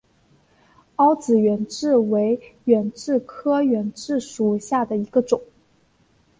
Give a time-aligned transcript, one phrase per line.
[0.95, 5.39] 凹籽远志为远志科远志属下的一个种。